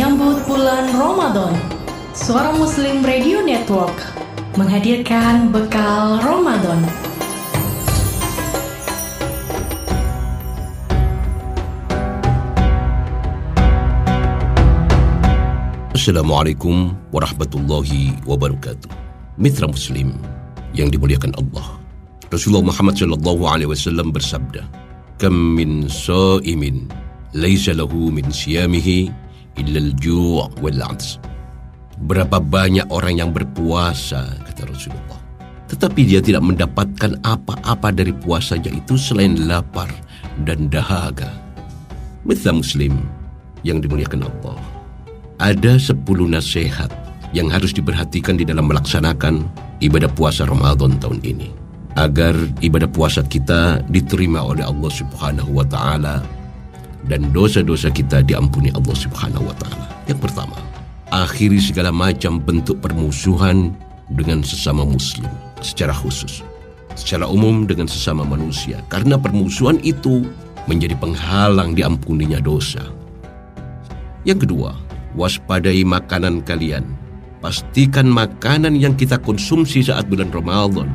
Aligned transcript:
menyambut 0.00 0.40
bulan 0.48 0.96
Ramadan, 0.96 1.52
Suara 2.16 2.56
Muslim 2.56 3.04
Radio 3.04 3.44
Network 3.44 3.92
menghadirkan 4.56 5.52
bekal 5.52 6.16
Ramadan. 6.24 6.88
Assalamualaikum 15.92 16.96
warahmatullahi 17.12 18.16
wabarakatuh. 18.24 18.88
Mitra 19.36 19.68
Muslim 19.68 20.16
yang 20.72 20.88
dimuliakan 20.88 21.36
Allah. 21.36 21.76
Rasulullah 22.32 22.72
Muhammad 22.72 22.96
sallallahu 22.96 23.44
alaihi 23.44 23.68
wasallam 23.68 24.16
bersabda, 24.16 24.64
"Kam 25.20 25.60
min 25.60 25.92
sha'imin 25.92 26.88
laisa 27.36 27.76
lahu 27.76 28.08
min 28.08 28.32
siyamihi 28.32 29.28
'ats." 29.56 31.18
Berapa 32.00 32.40
banyak 32.40 32.88
orang 32.88 33.20
yang 33.20 33.30
berpuasa 33.30 34.24
kata 34.48 34.72
Rasulullah, 34.72 35.20
tetapi 35.68 36.00
dia 36.08 36.24
tidak 36.24 36.40
mendapatkan 36.40 37.20
apa-apa 37.20 37.92
dari 37.92 38.16
puasanya 38.16 38.72
itu 38.72 38.96
selain 38.96 39.44
lapar 39.44 39.92
dan 40.48 40.72
dahaga. 40.72 41.28
Mitra 42.24 42.56
Muslim 42.56 43.04
yang 43.64 43.84
dimuliakan 43.84 44.24
Allah. 44.24 44.60
Ada 45.40 45.80
sepuluh 45.80 46.28
nasihat 46.28 46.92
yang 47.32 47.48
harus 47.48 47.72
diperhatikan 47.72 48.36
di 48.36 48.44
dalam 48.44 48.68
melaksanakan 48.68 49.44
ibadah 49.80 50.10
puasa 50.12 50.44
Ramadan 50.44 51.00
tahun 51.00 51.20
ini 51.24 51.48
agar 51.98 52.36
ibadah 52.62 52.86
puasa 52.86 53.24
kita 53.24 53.82
diterima 53.90 54.44
oleh 54.44 54.62
Allah 54.62 54.90
Subhanahu 54.92 55.58
wa 55.58 55.66
taala 55.66 56.22
dan 57.06 57.32
dosa-dosa 57.32 57.88
kita 57.88 58.20
diampuni 58.20 58.68
Allah 58.74 58.96
Subhanahu 58.96 59.48
wa 59.48 59.54
taala. 59.56 59.86
Yang 60.10 60.28
pertama, 60.28 60.58
akhiri 61.14 61.62
segala 61.62 61.94
macam 61.94 62.42
bentuk 62.42 62.82
permusuhan 62.82 63.72
dengan 64.12 64.42
sesama 64.42 64.82
muslim 64.82 65.30
secara 65.62 65.94
khusus. 65.94 66.42
Secara 66.98 67.24
umum 67.30 67.64
dengan 67.64 67.86
sesama 67.86 68.26
manusia 68.26 68.82
karena 68.90 69.14
permusuhan 69.14 69.78
itu 69.86 70.26
menjadi 70.66 70.98
penghalang 70.98 71.72
diampuninya 71.72 72.42
dosa. 72.42 72.82
Yang 74.26 74.44
kedua, 74.44 74.76
waspadai 75.16 75.86
makanan 75.86 76.44
kalian. 76.44 76.84
Pastikan 77.40 78.04
makanan 78.04 78.76
yang 78.76 78.92
kita 78.92 79.16
konsumsi 79.16 79.80
saat 79.80 80.04
bulan 80.12 80.28
Ramadan 80.28 80.92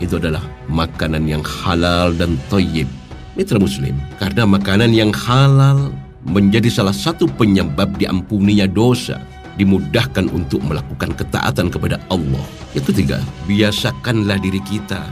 itu 0.00 0.16
adalah 0.16 0.40
makanan 0.72 1.28
yang 1.28 1.44
halal 1.44 2.16
dan 2.16 2.40
toyib. 2.48 2.88
Mitra 3.34 3.58
Muslim, 3.58 3.98
karena 4.22 4.46
makanan 4.46 4.94
yang 4.94 5.10
halal 5.10 5.90
menjadi 6.22 6.70
salah 6.70 6.94
satu 6.94 7.26
penyebab 7.26 7.98
diampuninya 7.98 8.70
dosa, 8.70 9.18
dimudahkan 9.58 10.30
untuk 10.30 10.62
melakukan 10.62 11.10
ketaatan 11.18 11.66
kepada 11.66 11.98
Allah. 12.14 12.46
Yang 12.78 12.94
ketiga, 12.94 13.18
biasakanlah 13.50 14.38
diri 14.38 14.62
kita 14.62 15.02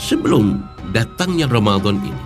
sebelum 0.00 0.64
datangnya 0.96 1.44
Ramadan 1.48 2.00
ini. 2.00 2.22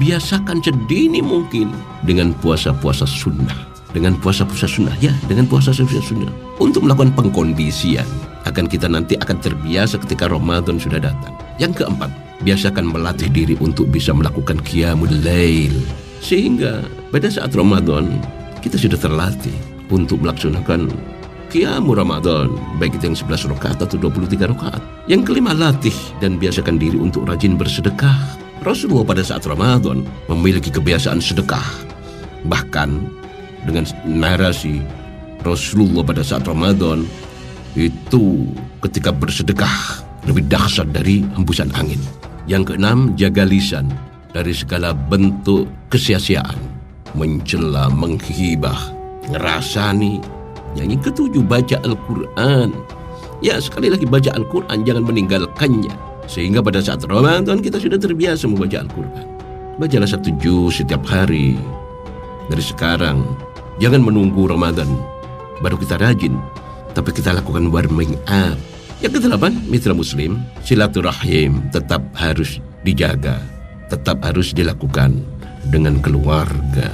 Biasakan 0.00 0.60
sedini 0.64 1.20
mungkin 1.22 1.72
dengan 2.04 2.34
puasa-puasa 2.42 3.06
sunnah 3.06 3.76
dengan 3.96 4.12
puasa-puasa 4.20 4.68
sunnah 4.68 4.92
ya 5.00 5.08
dengan 5.24 5.48
puasa-puasa 5.48 6.04
sunnah 6.04 6.28
untuk 6.60 6.84
melakukan 6.84 7.16
pengkondisian 7.16 8.04
akan 8.44 8.68
kita 8.68 8.92
nanti 8.92 9.16
akan 9.16 9.40
terbiasa 9.40 9.96
ketika 10.04 10.28
Ramadan 10.28 10.76
sudah 10.76 11.00
datang. 11.00 11.32
Yang 11.56 11.80
keempat, 11.80 12.12
biasakan 12.44 12.92
melatih 12.92 13.30
diri 13.32 13.54
untuk 13.62 13.88
bisa 13.88 14.12
melakukan 14.12 14.60
qiyamul 14.60 15.12
lail 15.24 15.72
sehingga 16.20 16.84
pada 17.14 17.30
saat 17.30 17.54
Ramadan 17.54 18.18
kita 18.60 18.76
sudah 18.76 18.98
terlatih 18.98 19.54
untuk 19.92 20.20
melaksanakan 20.24 20.90
qiyamul 21.48 21.96
Ramadan 21.96 22.50
baik 22.82 22.98
itu 22.98 23.08
yang 23.08 23.18
11 23.18 23.52
rakaat 23.56 23.78
atau 23.80 23.96
23 23.96 24.50
rakaat. 24.50 24.82
Yang 25.06 25.32
kelima, 25.32 25.54
latih 25.54 25.94
dan 26.18 26.36
biasakan 26.36 26.76
diri 26.76 26.98
untuk 26.98 27.24
rajin 27.30 27.54
bersedekah. 27.54 28.14
Rasulullah 28.66 29.06
pada 29.06 29.22
saat 29.22 29.46
Ramadan 29.46 30.02
memiliki 30.26 30.74
kebiasaan 30.74 31.22
sedekah. 31.22 31.64
Bahkan 32.50 32.90
dengan 33.62 33.86
narasi 34.04 34.82
Rasulullah 35.46 36.02
pada 36.02 36.26
saat 36.26 36.42
Ramadan 36.42 37.06
itu 37.78 38.50
ketika 38.82 39.14
bersedekah 39.14 40.02
lebih 40.26 40.42
dahsyat 40.50 40.90
dari 40.90 41.22
hembusan 41.38 41.70
angin. 41.78 42.02
Yang 42.46 42.74
keenam, 42.74 43.12
jaga 43.18 43.42
lisan 43.42 43.90
dari 44.30 44.54
segala 44.54 44.94
bentuk 44.94 45.66
kesia-siaan, 45.90 46.58
mencela, 47.18 47.90
menghibah, 47.90 48.78
ngerasani. 49.30 50.22
Yang 50.78 51.10
ketujuh, 51.10 51.42
baca 51.42 51.82
Al-Quran. 51.82 52.70
Ya, 53.42 53.58
sekali 53.58 53.90
lagi 53.90 54.06
baca 54.06 54.30
Al-Quran, 54.32 54.86
jangan 54.86 55.04
meninggalkannya. 55.04 55.94
Sehingga 56.26 56.62
pada 56.62 56.82
saat 56.82 57.02
Ramadan 57.06 57.62
kita 57.62 57.82
sudah 57.82 57.98
terbiasa 57.98 58.46
membaca 58.46 58.78
Al-Quran. 58.82 59.26
Bacalah 59.76 60.08
satu 60.08 60.30
juz 60.40 60.80
setiap 60.80 61.04
hari. 61.04 61.58
Dari 62.46 62.62
sekarang, 62.62 63.26
Jangan 63.76 64.08
menunggu 64.08 64.48
Ramadan 64.48 64.88
baru 65.60 65.76
kita 65.76 66.00
rajin, 66.00 66.32
tapi 66.96 67.12
kita 67.12 67.36
lakukan 67.36 67.68
warming 67.68 68.16
up. 68.24 68.56
Yang 69.04 69.20
kedelapan, 69.20 69.52
mitra 69.68 69.92
muslim, 69.92 70.40
silaturahim 70.64 71.60
tetap 71.68 72.00
harus 72.16 72.64
dijaga, 72.80 73.36
tetap 73.92 74.24
harus 74.24 74.56
dilakukan 74.56 75.20
dengan 75.68 76.00
keluarga, 76.00 76.88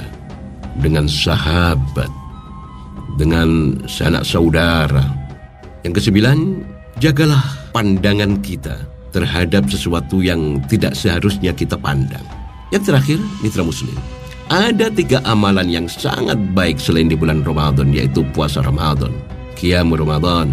dengan 0.83 1.07
sahabat, 1.07 2.11
dengan 3.15 3.79
sanak 3.87 4.27
saudara. 4.27 5.07
Yang 5.87 6.03
kesembilan, 6.03 6.67
jagalah 6.99 7.43
pandangan 7.71 8.35
kita 8.43 8.83
terhadap 9.15 9.69
sesuatu 9.71 10.19
yang 10.19 10.59
tidak 10.67 10.99
seharusnya 10.99 11.55
kita 11.55 11.79
pandang. 11.79 12.23
Yang 12.75 12.91
terakhir, 12.91 13.19
mitra 13.39 13.63
muslim, 13.63 13.95
ada 14.51 14.91
tiga 14.91 15.23
amalan 15.23 15.71
yang 15.71 15.87
sangat 15.87 16.35
baik 16.51 16.81
selain 16.83 17.07
di 17.07 17.15
bulan 17.15 17.47
Ramadan 17.47 17.95
yaitu 17.95 18.27
puasa 18.35 18.59
Ramadan, 18.59 19.15
Qiyamul 19.55 20.03
Ramadan, 20.03 20.51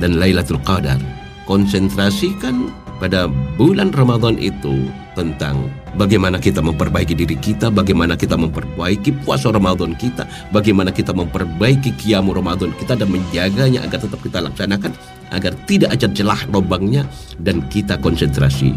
dan 0.00 0.16
Lailatul 0.16 0.58
Qadar. 0.64 0.98
Konsentrasikan 1.44 2.72
pada 3.00 3.28
bulan 3.56 3.92
Ramadan 3.96 4.36
itu 4.36 4.88
tentang 5.16 5.68
bagaimana 5.96 6.36
kita 6.36 6.60
memperbaiki 6.62 7.16
diri 7.16 7.34
kita, 7.36 7.72
bagaimana 7.72 8.14
kita 8.14 8.36
memperbaiki 8.36 9.24
puasa 9.24 9.50
Ramadan 9.50 9.96
kita, 9.96 10.28
bagaimana 10.54 10.92
kita 10.94 11.10
memperbaiki 11.16 11.96
Qiyamul 11.96 12.36
Ramadan 12.36 12.70
kita 12.76 12.94
dan 12.94 13.08
menjaganya 13.10 13.82
agar 13.84 13.98
tetap 14.04 14.20
kita 14.22 14.38
laksanakan 14.44 14.92
agar 15.32 15.52
tidak 15.64 15.90
ada 15.96 16.06
celah 16.12 16.40
lubangnya 16.52 17.02
dan 17.40 17.64
kita 17.72 17.96
konsentrasi 17.98 18.76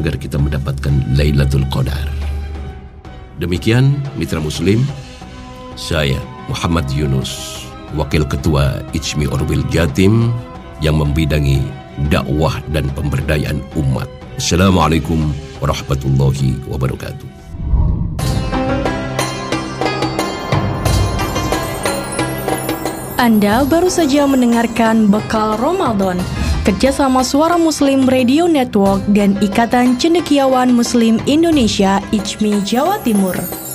agar 0.00 0.16
kita 0.16 0.40
mendapatkan 0.40 0.92
Lailatul 1.14 1.66
Qadar. 1.68 2.08
Demikian 3.38 3.94
mitra 4.18 4.42
muslim, 4.42 4.82
saya 5.78 6.18
Muhammad 6.50 6.90
Yunus, 6.90 7.62
Wakil 7.94 8.26
Ketua 8.26 8.82
Ijmi 8.92 9.30
Orwil 9.30 9.62
Jatim 9.70 10.34
yang 10.84 10.98
membidangi 10.98 11.62
dakwah 12.10 12.58
dan 12.70 12.86
pemberdayaan 12.94 13.58
umat. 13.78 14.06
Assalamualaikum 14.38 15.34
warahmatullahi 15.58 16.62
wabarakatuh. 16.70 17.26
Anda 23.18 23.66
baru 23.66 23.90
saja 23.90 24.30
mendengarkan 24.30 25.10
Bekal 25.10 25.58
Ramadan 25.58 26.22
kerjasama 26.62 27.26
Suara 27.26 27.58
Muslim 27.58 28.06
Radio 28.06 28.46
Network 28.46 29.02
dan 29.10 29.34
Ikatan 29.42 29.98
Cendekiawan 29.98 30.70
Muslim 30.70 31.18
Indonesia 31.26 31.98
ICMI 32.14 32.62
Jawa 32.62 33.02
Timur. 33.02 33.67